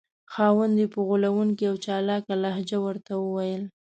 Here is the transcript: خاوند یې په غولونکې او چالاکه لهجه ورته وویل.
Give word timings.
خاوند 0.33 0.75
یې 0.81 0.87
په 0.93 0.99
غولونکې 1.07 1.63
او 1.71 1.75
چالاکه 1.85 2.33
لهجه 2.43 2.77
ورته 2.85 3.13
وویل. 3.19 3.63